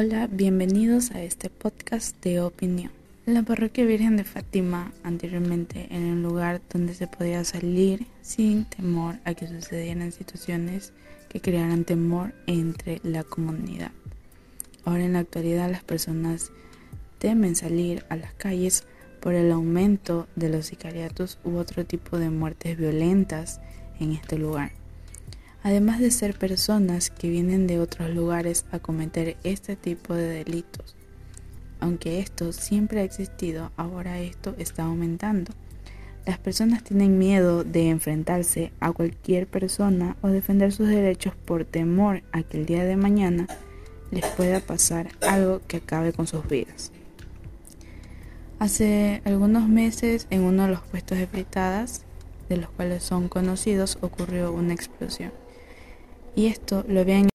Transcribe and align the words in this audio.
Hola, 0.00 0.28
bienvenidos 0.30 1.10
a 1.10 1.24
este 1.24 1.50
podcast 1.50 2.22
de 2.22 2.40
opinión. 2.40 2.92
La 3.26 3.42
parroquia 3.42 3.84
Virgen 3.84 4.16
de 4.16 4.22
Fátima 4.22 4.92
anteriormente 5.02 5.88
era 5.90 5.98
un 5.98 6.22
lugar 6.22 6.60
donde 6.72 6.94
se 6.94 7.08
podía 7.08 7.42
salir 7.42 8.06
sin 8.22 8.64
temor 8.64 9.16
a 9.24 9.34
que 9.34 9.48
sucedieran 9.48 10.12
situaciones 10.12 10.92
que 11.28 11.40
crearan 11.40 11.82
temor 11.82 12.32
entre 12.46 13.00
la 13.02 13.24
comunidad. 13.24 13.90
Ahora 14.84 15.02
en 15.02 15.14
la 15.14 15.18
actualidad 15.18 15.68
las 15.68 15.82
personas 15.82 16.52
temen 17.18 17.56
salir 17.56 18.04
a 18.08 18.14
las 18.14 18.32
calles 18.34 18.84
por 19.20 19.34
el 19.34 19.50
aumento 19.50 20.28
de 20.36 20.48
los 20.48 20.66
sicariatos 20.66 21.40
u 21.42 21.56
otro 21.56 21.84
tipo 21.84 22.18
de 22.18 22.30
muertes 22.30 22.78
violentas 22.78 23.60
en 23.98 24.12
este 24.12 24.38
lugar 24.38 24.70
además 25.68 26.00
de 26.00 26.10
ser 26.10 26.32
personas 26.32 27.10
que 27.10 27.28
vienen 27.28 27.66
de 27.66 27.78
otros 27.78 28.08
lugares 28.08 28.64
a 28.72 28.78
cometer 28.78 29.36
este 29.44 29.76
tipo 29.76 30.14
de 30.14 30.26
delitos. 30.26 30.96
Aunque 31.78 32.20
esto 32.20 32.54
siempre 32.54 33.00
ha 33.00 33.04
existido, 33.04 33.70
ahora 33.76 34.18
esto 34.18 34.54
está 34.56 34.84
aumentando. 34.84 35.52
Las 36.24 36.38
personas 36.38 36.84
tienen 36.84 37.18
miedo 37.18 37.64
de 37.64 37.90
enfrentarse 37.90 38.72
a 38.80 38.92
cualquier 38.92 39.46
persona 39.46 40.16
o 40.22 40.28
defender 40.28 40.72
sus 40.72 40.88
derechos 40.88 41.34
por 41.36 41.66
temor 41.66 42.22
a 42.32 42.42
que 42.44 42.56
el 42.56 42.64
día 42.64 42.84
de 42.84 42.96
mañana 42.96 43.46
les 44.10 44.24
pueda 44.24 44.60
pasar 44.60 45.10
algo 45.20 45.60
que 45.68 45.76
acabe 45.76 46.14
con 46.14 46.26
sus 46.26 46.48
vidas. 46.48 46.92
Hace 48.58 49.20
algunos 49.26 49.68
meses 49.68 50.28
en 50.30 50.44
uno 50.44 50.62
de 50.62 50.70
los 50.70 50.80
puestos 50.80 51.18
de 51.18 51.26
fritadas, 51.26 52.06
de 52.48 52.56
los 52.56 52.70
cuales 52.70 53.02
son 53.02 53.28
conocidos, 53.28 53.98
ocurrió 54.00 54.50
una 54.50 54.72
explosión 54.72 55.30
y 56.34 56.46
esto 56.46 56.84
lo 56.88 57.00
habían 57.00 57.28